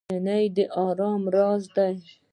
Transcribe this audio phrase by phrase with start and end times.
[0.13, 1.95] نجلۍ د ارامۍ یو راز دی.